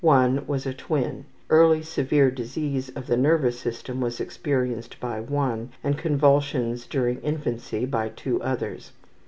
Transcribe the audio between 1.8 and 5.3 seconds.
severe disease of the nervous system was experienced by